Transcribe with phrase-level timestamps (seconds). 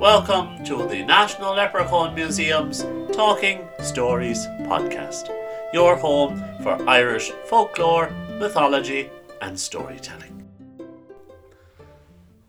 [0.00, 5.28] Welcome to the National Leprechaun Museum's Talking Stories podcast,
[5.72, 8.08] your home for Irish folklore,
[8.38, 9.10] mythology,
[9.42, 10.48] and storytelling.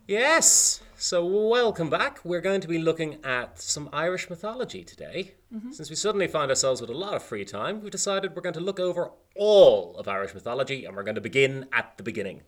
[0.08, 2.24] Yes, so welcome back.
[2.24, 5.34] We're going to be looking at some Irish mythology today.
[5.52, 5.72] Mm-hmm.
[5.72, 8.54] Since we suddenly find ourselves with a lot of free time, we've decided we're going
[8.54, 12.44] to look over all of Irish mythology and we're going to begin at the beginning.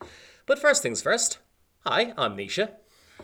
[0.45, 1.39] But first things first,
[1.87, 2.73] hi, I'm Nisha.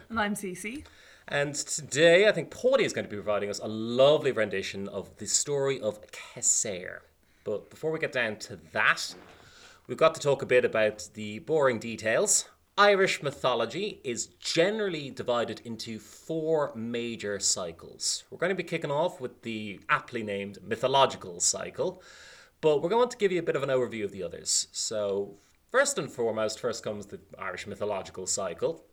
[0.09, 0.84] And I'm Cece.
[1.30, 5.18] And today, I think Paddy is going to be providing us a lovely rendition of
[5.18, 7.00] the story of Kesser.
[7.43, 9.14] But before we get down to that,
[9.88, 12.47] we've got to talk a bit about the boring details.
[12.78, 18.24] Irish mythology is generally divided into four major cycles.
[18.30, 22.02] We're going to be kicking off with the aptly named mythological cycle,
[22.61, 24.68] but we're going to give you a bit of an overview of the others.
[24.71, 25.36] So,
[25.71, 28.86] first and foremost, first comes the Irish mythological cycle.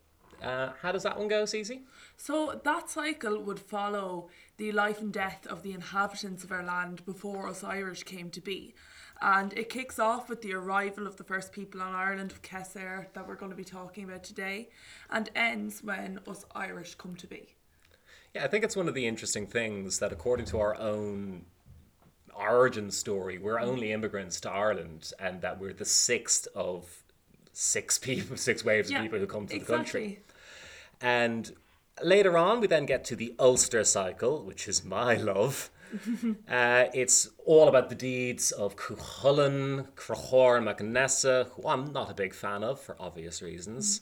[0.43, 1.81] Uh, how does that one go, Cece?
[2.17, 7.05] So that cycle would follow the life and death of the inhabitants of our land
[7.05, 8.75] before us Irish came to be.
[9.21, 13.07] And it kicks off with the arrival of the first people on Ireland of Kesser
[13.13, 14.69] that we're going to be talking about today,
[15.09, 17.55] and ends when us Irish come to be.
[18.33, 21.45] Yeah, I think it's one of the interesting things that, according to our own
[22.35, 27.04] origin story, we're only immigrants to Ireland, and that we're the sixth of
[27.55, 30.19] six people, six waves of people who come to the country.
[31.01, 31.51] And
[32.03, 35.69] later on, we then get to the Ulster cycle, which is my love.
[36.49, 42.13] uh, it's all about the deeds of Cuchulainn, Crachor, and Macnessa, who I'm not a
[42.13, 44.01] big fan of for obvious reasons,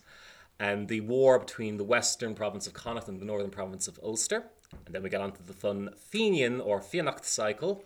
[0.59, 4.45] and the war between the western province of Connacht and the northern province of Ulster.
[4.85, 7.83] And then we get on to the fun Fenian or Fiannaíocht cycle,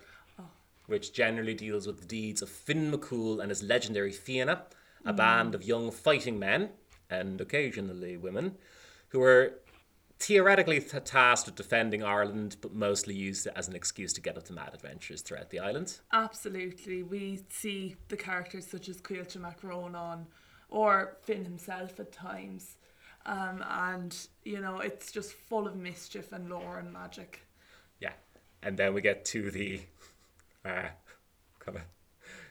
[0.85, 4.63] which generally deals with the deeds of Finn McCool and his legendary Fianna,
[5.07, 6.69] a band of young fighting men,
[7.09, 8.57] and occasionally women,
[9.09, 9.59] who were
[10.19, 14.35] theoretically th- tasked with defending Ireland, but mostly used it as an excuse to get
[14.37, 15.99] up to mad adventures throughout the island.
[16.11, 17.03] Absolutely.
[17.03, 20.25] We see the characters such as Caoilte mac Rónáin
[20.69, 22.77] or Finn himself at times.
[23.25, 27.41] Um, and, you know, it's just full of mischief and lore and magic.
[27.99, 28.13] Yeah.
[28.63, 29.81] And then we get to the
[30.65, 30.89] uh,
[31.59, 31.81] kind of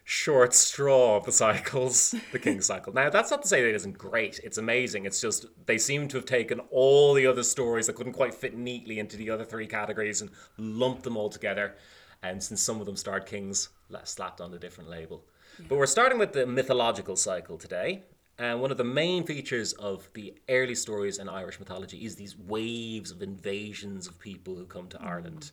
[0.08, 2.92] short straw of the cycles, the King's cycle.
[2.92, 4.38] Now, that's not to say that it isn't great.
[4.44, 5.04] It's amazing.
[5.04, 8.56] It's just they seem to have taken all the other stories that couldn't quite fit
[8.56, 11.74] neatly into the other three categories and lumped them all together.
[12.22, 13.70] And since some of them starred kings,
[14.04, 15.24] slapped on a different label.
[15.68, 18.04] But we're starting with the mythological cycle today.
[18.38, 22.36] And one of the main features of the early stories in Irish mythology is these
[22.38, 25.04] waves of invasions of people who come to mm.
[25.04, 25.50] Ireland.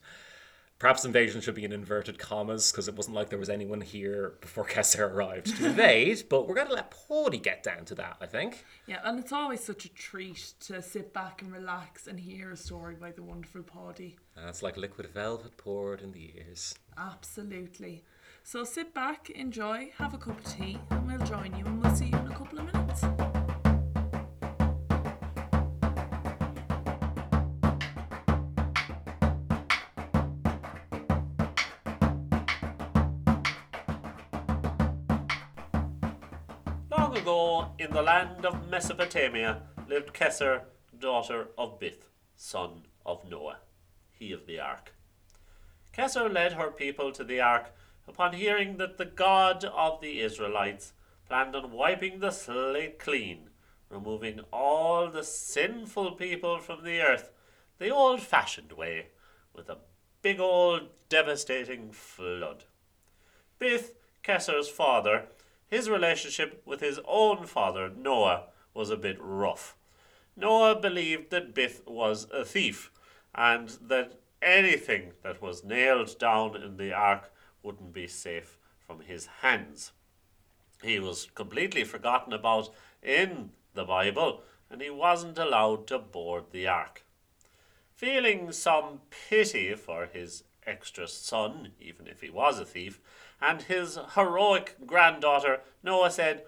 [0.83, 4.33] Perhaps invasion should be in inverted commas because it wasn't like there was anyone here
[4.41, 6.23] before Kesser arrived to invade.
[6.27, 8.65] but we're going to let Paddy get down to that, I think.
[8.85, 12.57] Yeah, and it's always such a treat to sit back and relax and hear a
[12.57, 14.17] story by the wonderful Paddy.
[14.35, 16.75] And it's like liquid velvet poured in the ears.
[16.97, 18.03] Absolutely.
[18.43, 21.95] So sit back, enjoy, have a cup of tea, and we'll join you and we'll
[21.95, 22.82] see you in a couple of minutes.
[37.13, 40.61] Long ago, in the land of Mesopotamia, lived Kesser,
[40.97, 43.57] daughter of Bith, son of Noah,
[44.09, 44.95] he of the ark.
[45.95, 47.71] Kesser led her people to the ark
[48.07, 50.93] upon hearing that the God of the Israelites
[51.27, 53.51] planned on wiping the slate clean,
[53.91, 57.29] removing all the sinful people from the earth
[57.77, 59.09] the old fashioned way,
[59.53, 59.77] with a
[60.23, 62.63] big old devastating flood.
[63.59, 63.91] Bith,
[64.23, 65.27] Kesser's father,
[65.73, 68.43] his relationship with his own father, Noah,
[68.75, 69.75] was a bit rough.
[70.35, 72.91] Noah believed that Bith was a thief,
[73.33, 79.25] and that anything that was nailed down in the ark wouldn't be safe from his
[79.41, 79.93] hands.
[80.83, 82.69] He was completely forgotten about
[83.01, 87.03] in the Bible, and he wasn't allowed to board the ark.
[87.95, 92.99] Feeling some pity for his extra son, even if he was a thief,
[93.43, 96.43] and his heroic granddaughter, Noah said,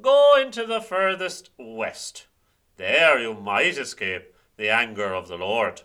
[0.00, 2.26] Go into the furthest west.
[2.76, 5.82] There you might escape the anger of the Lord.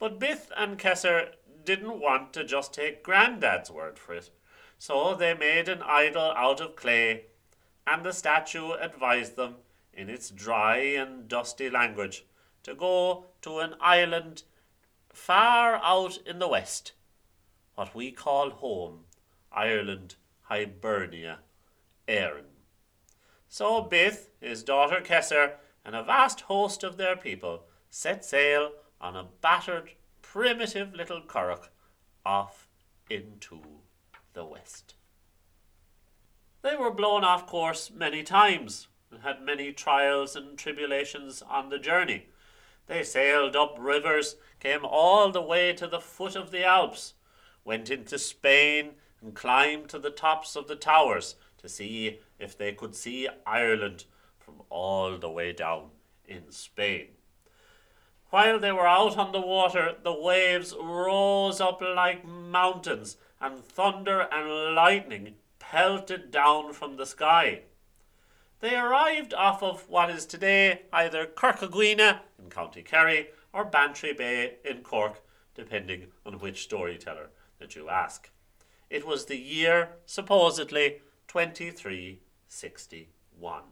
[0.00, 1.34] But Bith and Kesser
[1.64, 4.30] didn't want to just take Grandad's word for it,
[4.78, 7.26] so they made an idol out of clay,
[7.86, 9.56] and the statue advised them,
[9.92, 12.24] in its dry and dusty language,
[12.62, 14.42] to go to an island
[15.12, 16.92] far out in the west,
[17.74, 19.04] what we call home,
[19.52, 21.38] Ireland, Hibernia,
[22.06, 22.46] Erin.
[23.48, 25.54] So Bith, his daughter Kesser,
[25.84, 29.90] and a vast host of their people set sail on a battered,
[30.22, 31.68] primitive little curragh
[32.24, 32.68] off
[33.08, 33.60] into
[34.34, 34.94] the west.
[36.62, 41.78] They were blown off course many times and had many trials and tribulations on the
[41.78, 42.26] journey.
[42.86, 47.14] They sailed up rivers, came all the way to the foot of the Alps,
[47.64, 48.92] went into Spain,
[49.22, 54.04] and climbed to the tops of the towers to see if they could see Ireland
[54.38, 55.90] from all the way down
[56.26, 57.08] in Spain.
[58.30, 64.28] While they were out on the water, the waves rose up like mountains, and thunder
[64.32, 67.62] and lightning pelted down from the sky.
[68.60, 74.12] They arrived off of what is today either Corca Dhuibhne in County Kerry or Bantry
[74.12, 75.22] Bay in Cork,
[75.54, 78.30] depending on which storyteller that you ask.
[78.90, 83.62] It was the year, supposedly, 2361.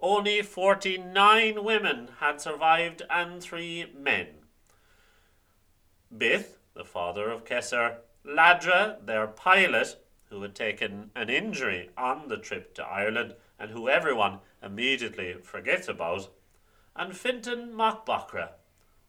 [0.00, 4.26] Only 49 women had survived and three men.
[6.12, 12.36] Bith, the father of Kesser, Ladra, their pilot, who had taken an injury on the
[12.36, 16.30] trip to Ireland and who everyone immediately forgets about,
[16.96, 18.54] and Fintan MacBochra,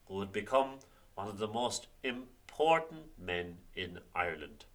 [0.06, 0.77] who would become
[1.15, 4.65] one of the most important men in Ireland.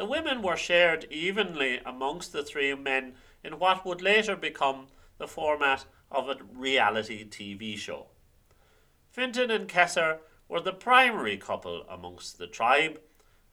[0.00, 4.86] The women were shared evenly amongst the three men in what would later become
[5.18, 8.06] the format of a reality TV show.
[9.10, 12.98] Fintan and Kesser were the primary couple amongst the tribe.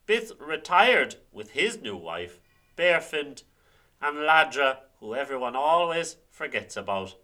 [0.08, 2.40] Bith retired with his new wife,
[2.78, 3.44] Bearfint,
[4.02, 7.16] and Ladra, who everyone always forgets about,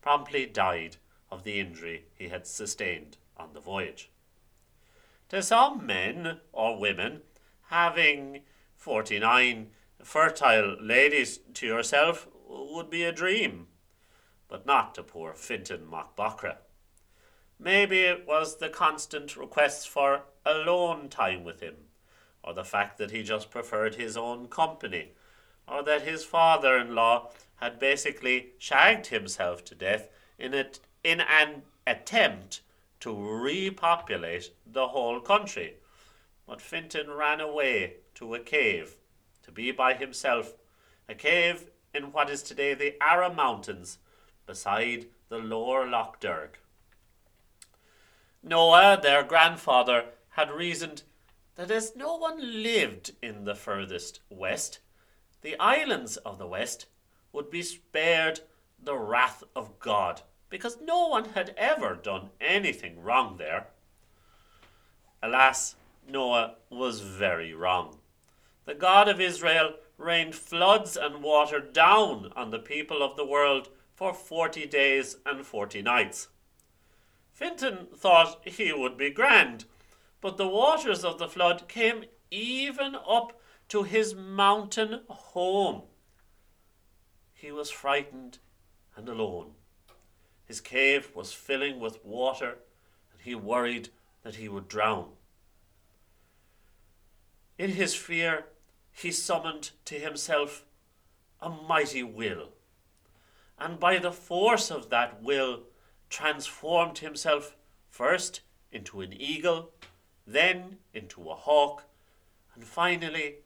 [0.00, 4.12] promptly died of the injury he had sustained on the voyage.
[5.30, 7.22] To some men or women,
[7.70, 8.42] having
[8.80, 9.68] 49
[10.02, 13.66] fertile ladies to yourself would be a dream,
[14.48, 16.56] but not to poor Fintan MacBochra.
[17.58, 21.74] Maybe it was the constant requests for alone time with him,
[22.42, 25.10] or the fact that he just preferred his own company,
[25.68, 31.20] or that his father in law had basically shagged himself to death in, it, in
[31.20, 32.62] an attempt
[33.00, 35.74] to repopulate the whole country.
[36.50, 38.96] But Fintan ran away to a cave
[39.44, 40.54] to be by himself,
[41.08, 43.98] a cave in what is today the Arra Mountains
[44.46, 46.58] beside the lower Lough Derg.
[48.42, 51.04] Noah, their grandfather, had reasoned
[51.54, 54.80] that as no one lived in the furthest west,
[55.42, 56.86] the islands of the west
[57.32, 58.40] would be spared
[58.82, 63.68] the wrath of God, because no one had ever done anything wrong there.
[65.22, 65.76] Alas,
[66.08, 67.98] Noah was very wrong.
[68.64, 73.68] The God of Israel rained floods and water down on the people of the world
[73.94, 76.28] for forty days and forty nights.
[77.32, 79.64] Fintan thought he would be grand,
[80.20, 85.82] but the waters of the flood came even up to his mountain home.
[87.32, 88.38] He was frightened
[88.96, 89.52] and alone.
[90.44, 92.58] His cave was filling with water,
[93.12, 93.88] and he worried
[94.22, 95.10] that he would drown.
[97.60, 98.46] In his fear,
[98.90, 100.64] he summoned to himself
[101.42, 102.54] a mighty will,
[103.58, 105.64] and by the force of that will,
[106.08, 107.54] transformed himself
[107.90, 108.40] first
[108.72, 109.72] into an eagle,
[110.26, 111.84] then into a hawk,
[112.54, 113.40] and finally,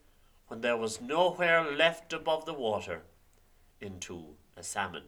[0.47, 3.03] when there was nowhere left above the water,
[3.81, 5.07] into a salmon.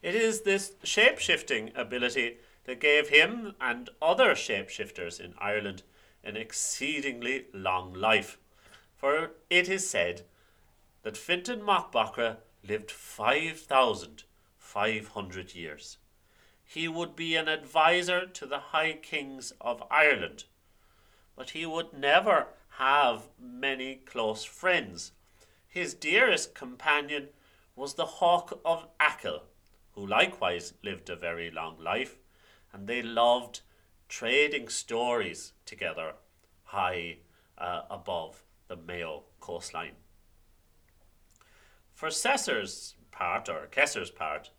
[0.00, 5.82] It is this shape shifting ability that gave him and other shapeshifters in Ireland
[6.24, 8.38] an exceedingly long life,
[8.96, 10.22] for it is said
[11.02, 15.98] that Fintan MacBochra lived 5,500 years.
[16.64, 20.44] He would be an adviser to the High Kings of Ireland,
[21.36, 22.48] but he would never
[22.78, 25.12] have many close friends.
[25.68, 27.28] His dearest companion
[27.74, 29.42] was the Hawk of Achill,
[29.92, 32.18] who likewise lived a very long life,
[32.72, 33.60] and they loved
[34.12, 36.12] trading stories together
[36.64, 37.16] high
[37.56, 39.94] uh, above the Mayo coastline.
[41.94, 44.50] For Cesar's part, or Kesser's part,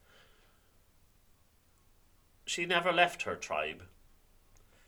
[2.47, 3.83] she never left her tribe.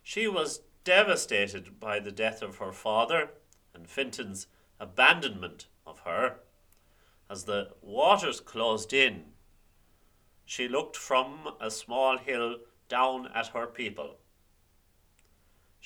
[0.02, 3.30] She was devastated by the death of her father
[3.72, 4.48] and Fintan's
[4.80, 6.38] abandonment of her.
[7.30, 9.26] As the waters closed in,
[10.44, 12.58] she looked from a small hill
[12.90, 14.18] down at her people.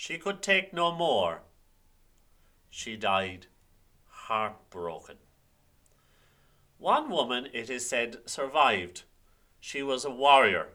[0.01, 1.41] She could take no more.
[2.69, 3.47] She died
[4.07, 5.17] heartbroken.
[6.77, 9.03] One woman, it is said, survived.
[9.59, 10.69] She was a warrior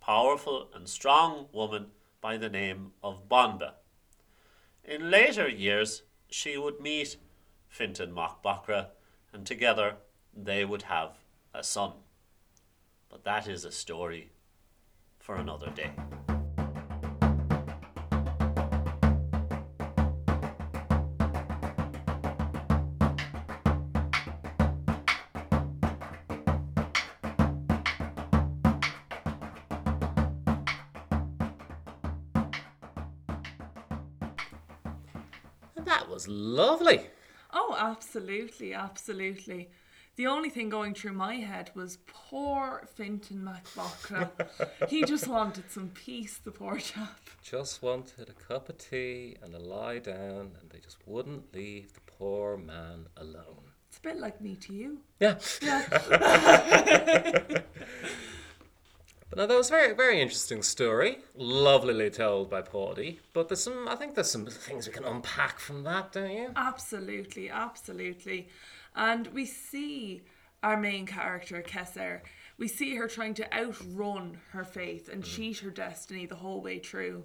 [0.00, 1.88] powerful and strong woman
[2.22, 3.74] by the name of Banba.
[4.82, 7.18] In later years, she would meet
[7.68, 8.42] Fintan Mac
[9.30, 9.96] and together
[10.34, 11.18] they would have
[11.52, 11.92] a son.
[13.10, 14.30] But that is a story
[15.18, 15.92] for another day.
[35.80, 37.06] And that was lovely.
[37.54, 39.70] Oh, absolutely, absolutely.
[40.16, 44.28] The only thing going through my head was poor Fintan MacBochra.
[44.90, 47.18] he just wanted some peace, the poor chap.
[47.42, 51.94] Just wanted a cup of tea and a lie down, and they just wouldn't leave
[51.94, 53.72] the poor man alone.
[53.88, 54.98] It's a bit like me to you.
[55.18, 55.38] Yeah.
[55.62, 57.64] But
[59.40, 61.20] no, that was a very, very interesting story.
[61.34, 63.20] Lovelily told by Paudy.
[63.32, 66.50] But there's some, I think there's some things we can unpack from that, don't you?
[66.54, 68.48] Absolutely, absolutely.
[68.94, 70.20] And we see
[70.62, 72.20] our main character, Kesser.
[72.58, 75.26] We see her trying to outrun her faith and mm.
[75.26, 77.24] cheat her destiny the whole way through.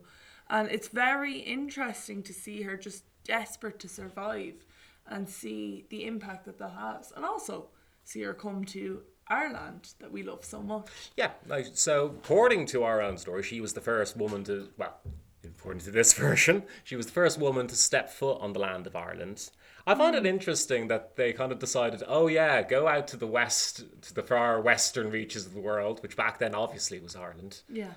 [0.49, 4.65] And it's very interesting to see her just desperate to survive
[5.05, 7.11] and see the impact that that has.
[7.13, 7.65] And also
[8.05, 10.87] see her come to our land that we love so much.
[11.17, 11.31] Yeah,
[11.73, 14.99] so according to our own story, she was the first woman to, well,
[15.43, 18.87] according to this version, she was the first woman to step foot on the land
[18.87, 19.49] of Ireland.
[19.87, 20.27] I find it hmm.
[20.27, 24.23] interesting that they kind of decided, oh yeah, go out to the west, to the
[24.23, 27.61] far western reaches of the world, which back then obviously was Ireland.
[27.69, 27.93] Yeah.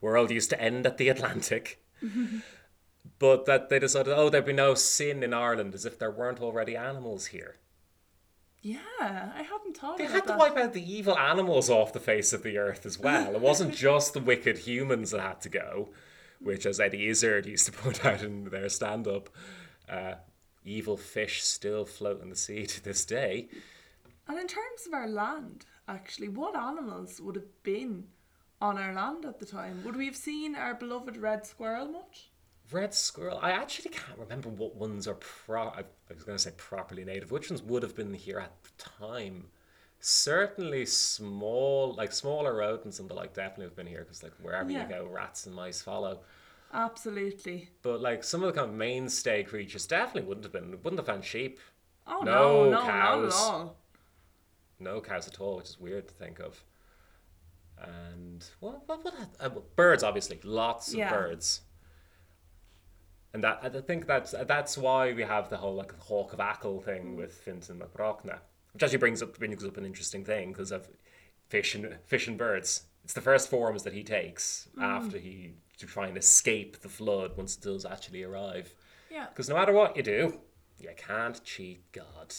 [0.00, 1.82] World used to end at the Atlantic.
[3.18, 6.40] but that they decided, oh, there'd be no sin in Ireland, as if there weren't
[6.40, 7.56] already animals here.
[8.66, 10.38] Yeah, I hadn't thought They about had to that.
[10.38, 13.32] wipe out the evil animals off the face of the earth as well.
[13.36, 15.90] It wasn't just the wicked humans that had to go,
[16.40, 19.28] which, as Eddie Izzard used to point out in their stand up,
[19.88, 20.14] uh,
[20.64, 23.48] evil fish still float in the sea to this day.
[24.26, 28.08] And in terms of our land, actually, what animals would have been
[28.60, 29.84] on our land at the time?
[29.84, 32.30] Would we have seen our beloved red squirrel much?
[32.72, 35.68] Red squirrel, I actually can't remember what ones are pro.
[35.68, 37.30] I was going to say properly native.
[37.30, 39.46] Which ones would have been here at the time?
[40.00, 44.70] Certainly small, like smaller rodents and the like, definitely have been here because, like, wherever
[44.70, 44.82] Yeah.
[44.84, 46.20] you go, rats and mice follow.
[46.72, 47.70] Absolutely.
[47.82, 50.72] But like some of the kind of mainstay creatures definitely wouldn't have been.
[50.82, 51.58] Wouldn't have found sheep.
[52.06, 53.32] Oh No no, no, not at cows.
[53.34, 53.76] all.
[54.80, 56.62] No cows at all, which is weird to think of.
[57.78, 59.14] And what what what?
[59.38, 61.60] Uh, birds, obviously, lots of birds.
[63.36, 66.80] And that I think that's that's why we have the whole like hawk of Achill
[66.80, 68.38] thing with Fintan MacBochra,
[68.72, 70.88] which actually brings up brings up an interesting thing because of
[71.50, 72.84] fish and fish and birds.
[73.04, 77.36] It's the first forms that he takes after he to try and escape the flood
[77.36, 78.72] once it does actually arrive.
[79.10, 79.26] Yeah.
[79.26, 80.40] Because no matter what you do,
[80.80, 82.34] you can't cheat God.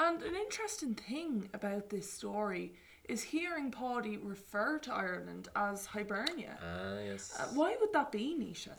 [0.00, 2.74] And an interesting thing about this story
[3.08, 6.58] is hearing Paddy refer to Ireland as Hibernia.
[6.60, 7.36] Ah, yes.
[7.38, 8.72] Uh, why would that be, Nisha?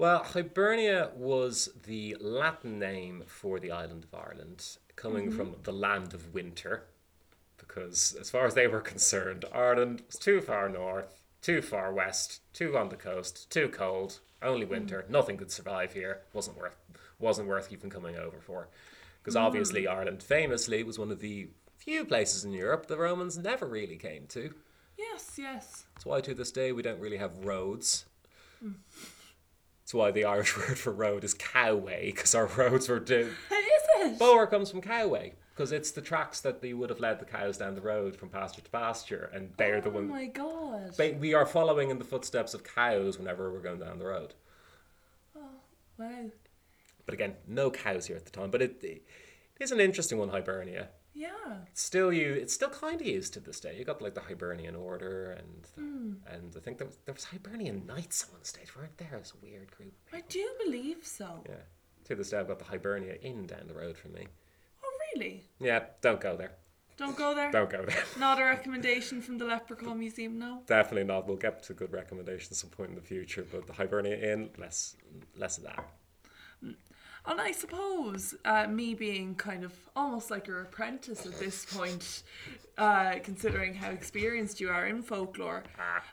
[0.00, 5.36] Well, Hibernia was the Latin name for the island of Ireland, coming mm-hmm.
[5.36, 6.84] from the land of winter.
[7.58, 12.40] Because, as far as they were concerned, Ireland was too far north, too far west,
[12.54, 14.70] too on the coast, too cold, only mm.
[14.70, 15.04] winter.
[15.10, 16.22] Nothing could survive here.
[16.32, 16.78] wasn't worth
[17.18, 18.68] wasn't worth even coming over for.
[19.22, 19.42] Because mm.
[19.42, 23.98] obviously, Ireland famously was one of the few places in Europe the Romans never really
[23.98, 24.54] came to.
[24.96, 25.84] Yes, yes.
[25.92, 28.06] That's why to this day we don't really have roads.
[28.64, 28.76] Mm.
[29.90, 33.00] That's why the Irish word for road is cowway, because our roads were.
[33.00, 34.18] Do- Is it?
[34.20, 37.56] Bower comes from cowway, because it's the tracks that they would have led the cows
[37.56, 40.06] down the road from pasture to pasture, and they're the oh one.
[40.08, 40.94] my god.
[40.96, 44.34] They, we are following in the footsteps of cows whenever we're going down the road.
[45.36, 45.40] Oh
[45.98, 46.30] wow.
[47.04, 48.52] But again, no cows here at the time.
[48.52, 49.02] But it, it
[49.58, 50.90] is an interesting one, Hibernia.
[51.20, 51.58] Yeah.
[51.66, 52.32] It's still you.
[52.32, 53.76] It's still kind of used to this day.
[53.78, 56.12] You got like the Hibernian Order, and the, hmm.
[56.26, 59.16] and I think there was, there was Hibernian Knights on one stage, weren't there?
[59.18, 59.92] It's a weird group.
[60.14, 61.44] I do believe so.
[61.46, 61.56] Yeah.
[62.04, 64.28] To this day, I've got the Hibernia Inn down the road from me.
[64.82, 65.44] Oh, really?
[65.58, 66.52] Yeah, don't go there.
[66.96, 67.52] Don't go there?
[67.52, 68.02] Don't go there.
[68.18, 70.62] Not a recommendation from the Leprechaun Museum, no?
[70.66, 71.26] Definitely not.
[71.26, 74.96] We'll get to good recommendations some point in the future, but the Hibernia Inn, less,
[75.36, 75.84] less of that.
[77.30, 82.24] And I suppose uh, me being kind of almost like your apprentice at this point,
[82.76, 85.62] uh, considering how experienced you are in folklore,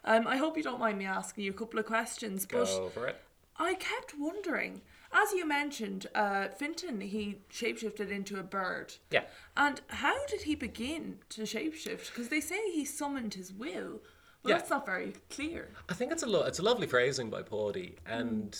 [0.05, 2.45] um, I hope you don't mind me asking you a couple of questions.
[2.45, 3.19] But Go for it.
[3.57, 4.81] I kept wondering,
[5.11, 8.93] as you mentioned, uh, Finton, he shapeshifted into a bird.
[9.09, 9.23] Yeah.
[9.57, 12.11] And how did he begin to shapeshift?
[12.11, 14.01] Because they say he summoned his will,
[14.43, 14.57] But Yeah.
[14.59, 15.73] that's not very clear.
[15.89, 18.55] I think it's a lo- it's a lovely phrasing by Pawdy, and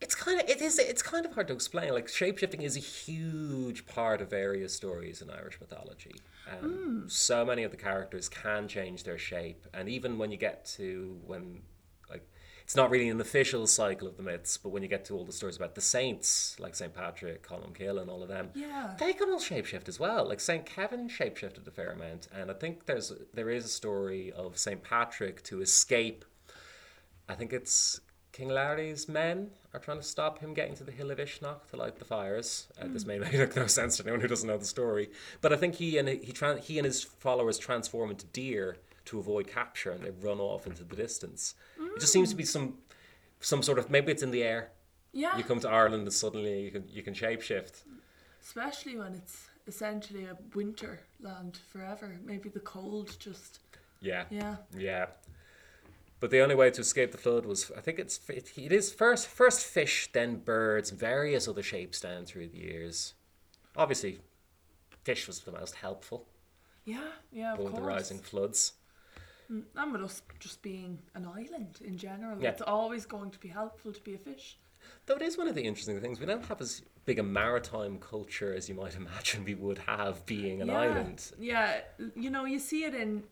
[0.00, 1.92] it's kind of it is it's kind of hard to explain.
[1.92, 6.14] Like shapeshifting is a huge part of various stories in Irish mythology.
[6.50, 10.64] Um, So many of the characters can change their shape, and even when you get
[10.76, 11.62] to when
[12.08, 12.26] like
[12.62, 15.24] it's not really an official cycle of the myths, but when you get to all
[15.24, 18.94] the stories about the saints, like Saint Patrick, Colm Cille, and all of them, Yeah.
[19.00, 20.28] they can all shapeshift as well.
[20.28, 24.30] Like Saint Kevin shapeshifted a fair amount, and I think there's there is a story
[24.32, 26.24] of Saint Patrick to escape.
[27.28, 28.00] I think it's
[28.38, 31.76] King Laoghaire's men are trying to stop him getting to the hill of Uisneach to
[31.76, 32.68] light the fires.
[32.80, 35.56] Uh, This may make no sense to anyone who doesn't know the story, but I
[35.56, 38.76] think he and he tran he and his followers transform into deer
[39.06, 41.56] to avoid capture, and they run off into the distance.
[41.80, 42.78] It just seems to be some
[43.40, 44.70] some sort of maybe it's in the air.
[45.12, 45.36] Yeah.
[45.36, 47.82] You come to Ireland and suddenly you can you can shapeshift.
[48.40, 52.20] Especially when it's essentially a winter land forever.
[52.24, 53.58] Maybe the cold just.
[54.00, 54.26] Yeah.
[54.30, 54.56] Yeah.
[54.76, 55.06] Yeah.
[56.20, 58.92] But the only way to escape the flood was, I think it's it, it is
[58.92, 63.14] first first fish, then birds, various other shapes down through the years.
[63.76, 64.18] Obviously,
[65.04, 66.26] fish was the most helpful
[66.84, 67.80] Yeah, yeah, of with course.
[67.80, 68.72] the rising floods.
[69.50, 72.50] Mm, and with us just being an island in general, Yeah.
[72.50, 74.58] it's always going to be helpful to be a fish.
[75.06, 77.98] Though it is one of the interesting things, we don't have as big a maritime
[77.98, 80.78] culture as you might imagine we would have being an yeah.
[80.80, 81.30] island.
[81.38, 81.80] Yeah,
[82.16, 83.22] you know, you see it in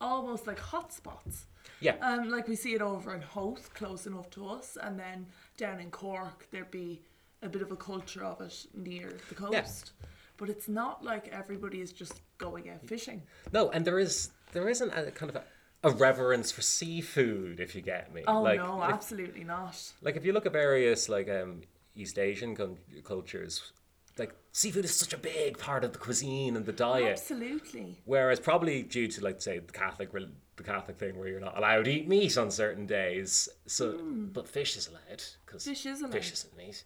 [0.00, 1.46] almost like hotspots.
[1.80, 1.96] Yeah.
[2.00, 5.80] Um, like we see it over in Howth, close enough to us, and then down
[5.80, 7.02] in Cork, there'd be
[7.42, 9.52] a bit of a culture of it near the coast.
[9.52, 10.06] Yeah.
[10.36, 13.22] But it's not like everybody is just going out fishing.
[13.52, 15.44] No, and there is there isn't a kind of a,
[15.84, 18.22] a reverence for seafood, if you get me.
[18.26, 19.76] Oh like, no, if- absolutely not.
[20.02, 21.62] Like if you look at various like um,
[21.94, 22.56] East Asian
[23.04, 23.72] cultures,
[24.18, 27.12] like seafood is such a big part of the cuisine and the diet.
[27.12, 28.00] Absolutely.
[28.04, 31.84] Whereas probably due to like say the Catholic the Catholic thing where you're not allowed
[31.84, 33.98] to eat meat on certain days, so
[34.32, 35.64] but fish is allowed because.
[35.64, 36.12] Fish is allowed.
[36.12, 36.84] Fish isn't meat.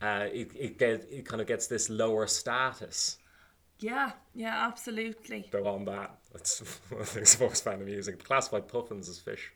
[0.00, 3.18] Uh, it it get, it kind of gets this lower status.
[3.78, 5.48] Yeah, yeah, absolutely.
[5.50, 8.16] Though on that, that's one of the things I've always found amusing.
[8.18, 9.52] Classified puffins as fish.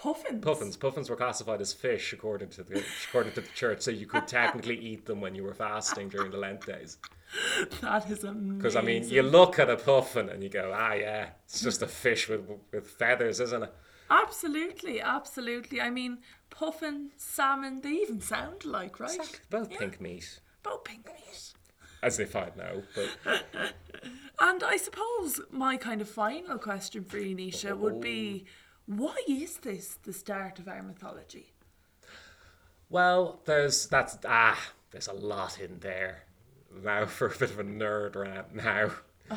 [0.00, 0.42] Puffins.
[0.42, 0.76] Puffins.
[0.76, 4.26] Puffins were classified as fish according to the according to the church, so you could
[4.26, 6.96] technically eat them when you were fasting during the Lent days.
[7.80, 8.56] That is amazing.
[8.58, 11.82] Because I mean, you look at a puffin and you go, ah, yeah, it's just
[11.82, 12.40] a fish with
[12.72, 13.72] with feathers, isn't it?
[14.10, 15.80] Absolutely, absolutely.
[15.80, 16.18] I mean,
[16.50, 19.40] puffin, salmon, they even sound like, right?
[19.50, 19.78] Both Yeah.
[19.78, 21.52] pink meat, Both pink meat.
[22.02, 22.82] as they find now.
[22.96, 23.10] But
[24.40, 28.46] And I suppose my kind of final question for you, Nisha, would be
[28.90, 31.52] why is this the start of our mythology?
[32.88, 36.24] well, there's that's ah, there's a lot in there.
[36.82, 38.90] Now for a bit of a nerd rant now.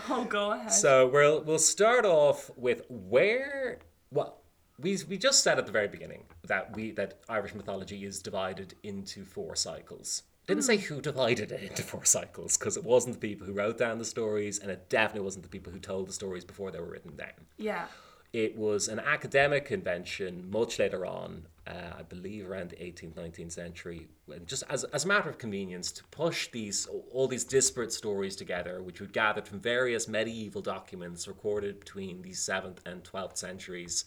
[0.09, 0.71] Oh, go ahead.
[0.71, 3.77] So we'll we'll start off with where
[4.11, 4.39] well
[4.79, 8.73] we we just said at the very beginning that we that Irish mythology is divided
[8.81, 10.23] into four cycles.
[10.47, 13.77] Didn't say who divided it into four cycles because it wasn't the people who wrote
[13.77, 16.79] down the stories and it definitely wasn't the people who told the stories before they
[16.79, 17.47] were written down.
[17.57, 17.85] yeah.
[18.33, 23.51] It was an academic invention much later on, uh, I believe around the 18th, 19th
[23.51, 24.07] century,
[24.47, 28.81] just as, as a matter of convenience to push these all these disparate stories together,
[28.81, 34.05] which were gathered from various medieval documents recorded between the 7th and 12th centuries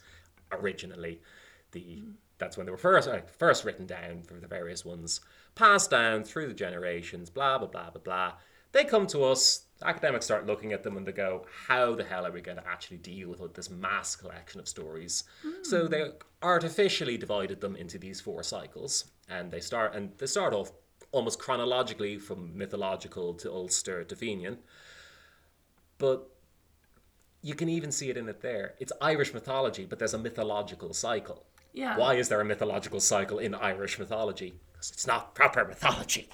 [0.50, 1.20] originally.
[1.70, 2.02] The
[2.38, 5.20] that's when they were first uh, first written down for the various ones,
[5.54, 8.32] passed down through the generations, blah blah blah blah blah.
[8.72, 9.65] They come to us.
[9.82, 12.66] Academics start looking at them and they go, "How the hell are we going to
[12.66, 15.24] actually deal with this mass collection of stories?"
[15.62, 16.12] So they
[16.42, 20.72] artificially divided them into these four cycles, and they start and they start off
[21.12, 24.58] almost chronologically from mythological to Ulster to Fenian.
[25.98, 26.28] But
[27.42, 28.74] you can even see it in it there.
[28.80, 31.46] It's Irish mythology, but there's a mythological cycle.
[31.72, 31.96] Yeah.
[31.96, 34.58] Why is there a mythological cycle in Irish mythology?
[34.72, 36.28] Because it's not proper mythology.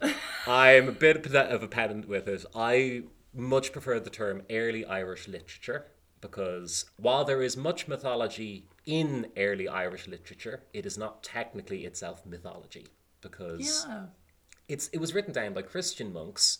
[0.46, 2.44] I'm a bit of a pedant with it.
[2.54, 3.02] I
[3.34, 5.86] much prefer the term early Irish literature
[6.20, 12.24] because while there is much mythology in early Irish literature, it is not technically itself
[12.24, 12.86] mythology
[13.20, 14.06] because Yeah.
[14.68, 16.58] it's it was written down by Christian monks.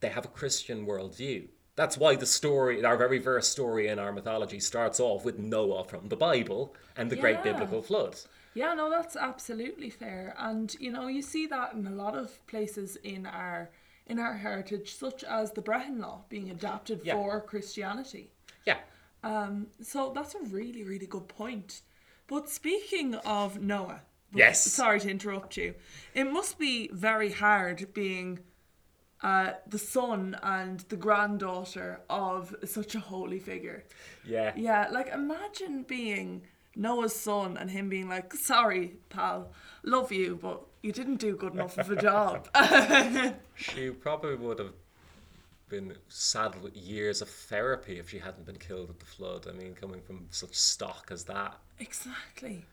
[0.00, 1.48] They have a Christian worldview.
[1.76, 5.84] That's why the story, our very first story in our mythology, starts off with Noah
[5.84, 8.16] from the Bible and the great biblical flood.
[8.54, 10.34] Yeah, no, that's absolutely fair.
[10.38, 13.70] And you know, you see that in a lot of places in our
[14.06, 17.14] in our heritage, such as the Brehon Law being adapted Yeah.
[17.14, 18.30] for Christianity.
[18.66, 18.76] Yeah,
[19.22, 21.80] Um, so that's a really, really good point.
[22.26, 24.02] But speaking of Noah,
[24.36, 24.60] Yes.
[24.64, 25.74] Sorry to interrupt you.
[26.12, 28.40] It must be very hard being
[29.24, 33.82] uh, the son and the granddaughter of such a holy figure.
[34.22, 34.52] Yeah.
[34.54, 36.42] Yeah, like imagine being
[36.76, 39.50] Noah's son and him being like, "Sorry, pal,
[39.82, 42.48] love you, but you didn't do good enough of a job."
[43.56, 44.74] She probably would have
[45.68, 49.46] been saddled with years of therapy if she hadn't been killed at the flood.
[49.48, 51.56] I mean, coming from such stock as that.
[51.78, 52.66] exactly,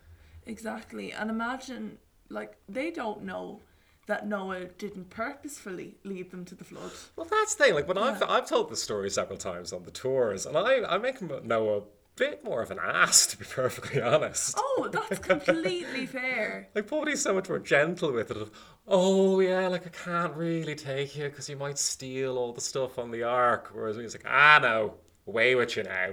[0.46, 1.14] exactly.
[1.14, 3.62] And imagine, like, they don't know
[4.08, 6.92] that Noah didn't purposefully lead them to the flood.
[7.16, 7.76] Well, that's the thing.
[7.76, 10.98] Like when I've I've told the story several times on the tours, and I I
[10.98, 11.84] make Noah a
[12.16, 14.56] bit more of an ass, to be perfectly honest.
[14.58, 16.70] Oh, that's completely fair.
[16.76, 18.38] Like Bodhi's so much more gentle with it.
[18.38, 18.52] Of,
[18.88, 22.98] oh yeah, like I can't really take you because you might steal all the stuff
[22.98, 23.72] on the ark.
[23.74, 24.96] Whereas he's like, ah no,
[25.28, 26.12] away with you now.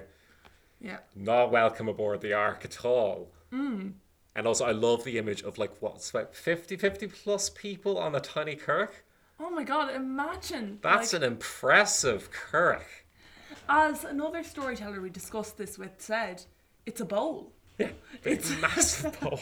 [0.80, 0.98] Yeah.
[1.16, 3.32] Not welcome aboard the ark at all.
[4.38, 8.14] And also, I love the image of like what's about 50, 50 plus people on
[8.14, 8.92] a tiny currach.
[9.40, 10.78] Oh my god, imagine.
[10.80, 13.02] That's like, an impressive currach.
[13.68, 16.44] As another storyteller we discussed this with said,
[16.86, 17.50] it's a bowl.
[17.78, 17.90] Yeah,
[18.22, 19.40] it's a massive bowl.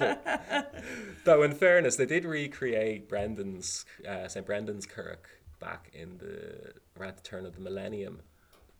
[1.24, 5.26] Though, in fairness, they did recreate Brendan's uh, St Brendan's currach
[5.60, 8.22] back in the around the turn of the millennium,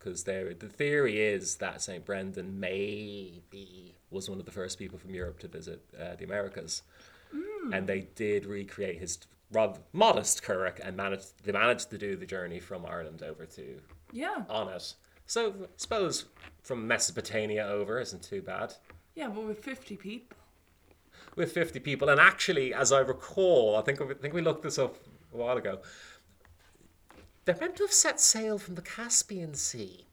[0.06, 4.98] because there the theory is that St Brendan maybe was one of the first people
[4.98, 6.82] from Europe to visit uh, the Americas,
[7.72, 9.18] and they did recreate his
[9.52, 13.80] rather modest currach and managed they managed to do the journey from Ireland over to
[14.12, 14.44] Yeah.
[14.48, 14.94] on it.
[15.26, 16.26] So, I suppose
[16.62, 18.74] from Mesopotamia over isn't too bad.
[19.16, 20.36] Yeah, but with 50 people.
[21.34, 22.08] with 50 people.
[22.08, 24.94] And actually, as I recall, I think I think we looked this up
[25.34, 25.80] a while ago.
[27.46, 30.04] They're meant to have set sail from the Caspian Sea.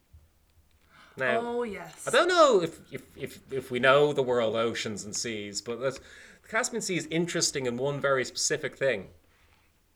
[1.18, 2.08] Now, Oh, yes.
[2.08, 5.80] I don't know if, if, if, if we know the world oceans and seas, but
[5.80, 6.00] the
[6.50, 9.08] Caspian Sea is interesting in one very specific thing.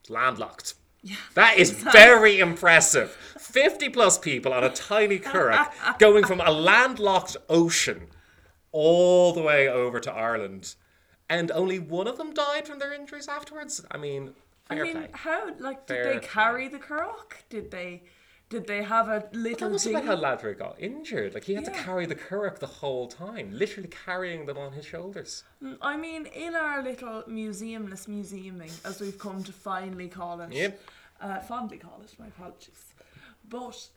[0.02, 0.74] It's landlocked.
[1.04, 1.16] Yeah.
[1.36, 3.12] That is very impressive.
[3.40, 5.70] 50 plus people on a tiny currach
[6.00, 8.08] going from a landlocked ocean
[8.72, 10.76] all the way over to Ireland.
[11.30, 13.84] And only one of them died from their injuries afterwards?
[13.92, 14.34] I mean,
[14.70, 15.10] I mean, play.
[15.14, 16.28] how, like, did Fair they play.
[16.28, 17.34] carry the Curragh?
[17.50, 18.04] Did they,
[18.50, 20.06] did they have a That little about dinghy?
[20.06, 21.34] how Ladrick got injured.
[21.34, 24.86] Like, he had to carry the currach the whole time, literally carrying them on his
[24.86, 25.44] shoulders.
[25.82, 30.82] I mean, in our little museumless museuming, as we've come to finally call it, Yep.
[31.22, 32.94] uh, fondly call it, my apologies.
[33.50, 33.90] But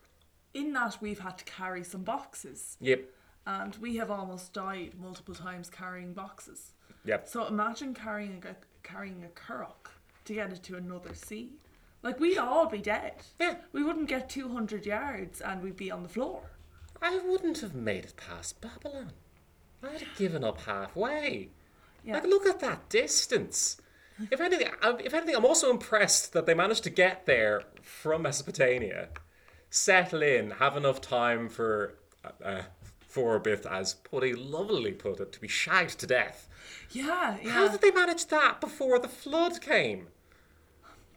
[0.55, 3.05] in that, we've had to carry some boxes, Yep.
[3.47, 6.73] and we have almost died multiple times carrying boxes.
[7.05, 7.29] Yep.
[7.29, 9.89] So imagine carrying a carrying a curragh
[10.31, 11.51] to get it to another sea.
[12.05, 13.15] Like we'd all be dead.
[13.41, 13.57] Yeah.
[13.73, 16.53] We wouldn't get two hundred yards and we'd be on the floor.
[17.03, 19.13] I wouldn't have made it past Babylon.
[19.83, 21.49] I'd have given up halfway.
[22.05, 22.15] Yeah.
[22.15, 23.81] Like, look at that distance.
[24.31, 24.69] If anything,
[25.05, 29.09] if anything, I'm also impressed that they managed to get there from Mesopotamia,
[29.69, 32.63] settle in, have enough time for uh, uh,
[33.01, 36.49] for Bith, as Putty lovely put it, to be shagged to death.
[36.91, 40.09] Yeah, How did they manage that before the flood came?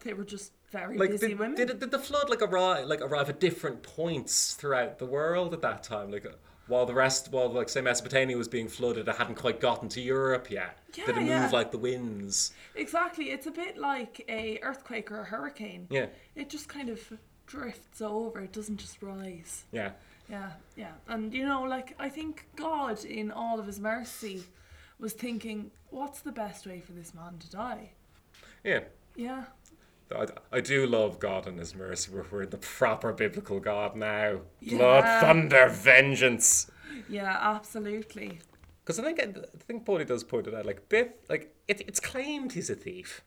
[0.04, 1.56] They were just very Like, busy did, women.
[1.56, 5.62] did, did the flood like arrive like arrive at different points throughout the world at
[5.62, 6.10] that time?
[6.12, 6.30] Like, uh,
[6.66, 10.00] while the rest, while like say Mesopotamia was being flooded, it hadn't quite gotten to
[10.00, 10.78] Europe yet.
[10.94, 12.52] Yeah, did it move like the winds?
[12.74, 13.30] Exactly.
[13.30, 15.86] It's a bit like a earthquake or a hurricane.
[15.90, 17.00] Yeah, It just kind of
[17.46, 18.40] drifts over.
[18.40, 19.64] It doesn't just rise.
[19.72, 19.90] yeah.
[20.30, 20.92] Yeah, yeah.
[21.06, 24.42] And you know, like I think God in all of his mercy
[24.98, 27.90] was thinking, what's the best way for this man to die?
[28.64, 28.80] Yeah.
[29.16, 29.44] Yeah.
[30.16, 32.10] I, I do love God and His mercy.
[32.12, 34.40] We're, we're in the proper biblical God now.
[34.60, 34.78] Yeah.
[34.78, 36.70] Blood, thunder, vengeance.
[37.08, 38.38] Yeah, absolutely.
[38.84, 40.66] Because I think I think Paulie does point it out.
[40.66, 43.22] Like Bith, like it, it's claimed he's a thief.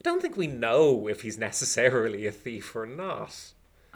[0.00, 3.52] I don't think we know if he's necessarily a thief or not.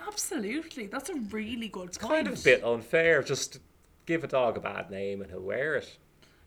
[0.06, 0.86] Absolutely.
[0.86, 2.12] That's a really good It's point.
[2.12, 3.60] kind of a bit unfair just to
[4.04, 5.98] give a dog a bad name and he'll wear it.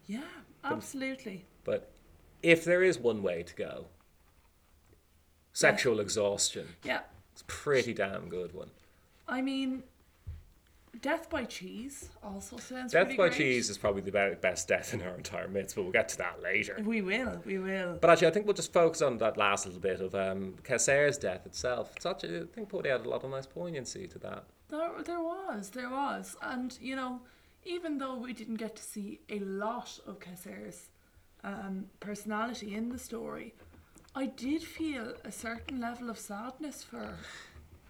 [0.08, 0.22] Yeah,
[0.64, 1.46] absolutely.
[1.66, 1.92] But
[2.42, 3.88] if there is one way to go,
[5.60, 6.68] sexual exhaustion.
[6.84, 7.02] Yeah.
[7.34, 8.70] It's a pretty damn good one.
[9.28, 9.84] I mean,
[11.02, 13.38] death by cheese also sounds Death pretty by great.
[13.38, 16.18] cheese is probably the be- best death in our entire myths, but we'll get to
[16.18, 16.78] that later.
[16.84, 17.98] We will, we will.
[18.02, 21.46] But actually, I think we'll just focus on that last little bit of um, death
[21.46, 21.92] itself.
[21.96, 24.46] It's actually, I think Pody had a lot of nice poignancy to that.
[24.70, 27.20] There, there was, there was, and you know,
[27.66, 30.90] even though we didn't get to see a lot of Kesser's
[31.44, 33.54] um, personality in the story,
[34.16, 37.18] I did feel a certain level of sadness for her.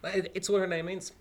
[0.04, 1.14] It, it's what her name means.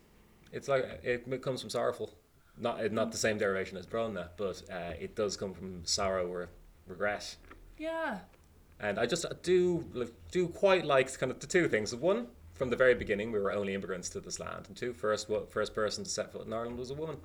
[0.52, 2.14] It's like it comes from sorrowful,
[2.56, 6.48] not not the same derivation as Bronna, but uh, it does come from sorrow or
[6.87, 7.37] regret.
[7.76, 8.18] Yeah,
[8.80, 9.84] And I just do
[10.32, 11.94] do quite like kind of the two things.
[11.94, 15.28] One, from the very beginning, we were only immigrants to this land, and two, first
[15.50, 17.18] first person to set foot in Ireland was a woman.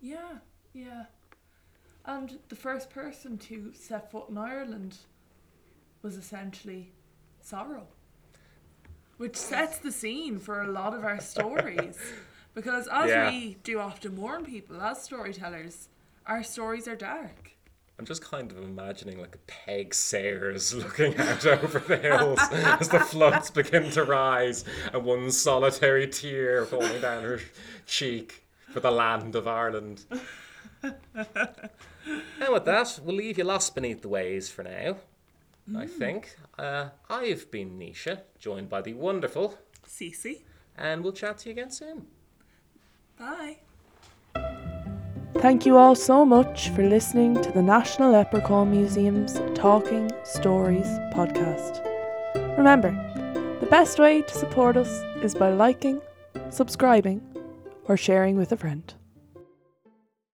[0.00, 0.38] Yeah,
[0.74, 1.04] yeah.
[2.04, 4.98] And the first person to set foot in Ireland
[6.02, 6.92] was essentially
[7.40, 7.86] Sorrow,
[9.16, 11.96] which sets the scene for a lot of our stories.
[12.54, 13.30] because as Yeah.
[13.30, 15.88] we do often warn people as storytellers,
[16.26, 17.50] our stories are dark.
[17.98, 22.88] I'm just kind of imagining like a Peig Sayers looking out over the hills as
[22.88, 27.40] the floods begin to rise and one solitary tear falling down her
[27.86, 30.04] cheek for the land of Ireland.
[30.82, 30.94] and
[32.50, 34.96] with that, we'll leave you lost beneath the waves for now.
[35.76, 36.36] I think.
[36.58, 40.42] Uh, I've been Nisha, joined by the wonderful, Cece,
[40.76, 42.06] and we'll chat to you again soon.
[43.18, 43.58] bye.
[45.36, 51.80] Thank you all so much for listening to the National Leprechaun Museum's Talking Stories podcast.
[52.56, 52.90] Remember,
[53.60, 56.00] the best way to support us is by liking,
[56.50, 57.22] subscribing,
[57.86, 58.94] or sharing with a friend.